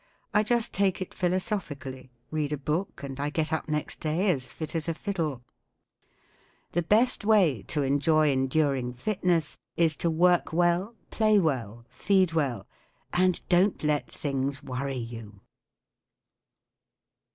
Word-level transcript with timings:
I 0.33 0.41
just 0.41 0.73
take 0.73 0.99
it 0.99 1.13
philosophically', 1.13 2.09
read 2.31 2.51
a 2.51 2.57
book, 2.57 3.03
and 3.03 3.19
I 3.19 3.29
get 3.29 3.53
up 3.53 3.69
next 3.69 3.99
day 3.99 4.31
as 4.31 4.51
fit 4.51 4.73
as 4.75 4.89
a 4.89 4.95
fiddle* 4.95 5.43
The 6.71 6.81
best 6.81 7.23
way 7.23 7.61
to 7.67 7.83
enjoy 7.83 8.31
enduring 8.31 8.93
fitness 8.93 9.59
is 9.77 9.95
to 9.97 10.09
work 10.09 10.51
well, 10.51 10.95
play 11.11 11.37
well, 11.37 11.85
feed 11.87 12.33
well, 12.33 12.65
and 13.13 13.47
don’t 13.47 13.83
let 13.83 14.11
things 14.11 14.63
worry 14.63 14.95
you. 14.97 15.39